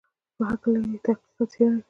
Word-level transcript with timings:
په 0.37 0.43
هکله 0.49 0.79
یې 0.91 0.97
تحقیق 1.05 1.33
او 1.39 1.45
څېړنه 1.51 1.71
کوي. 1.75 1.79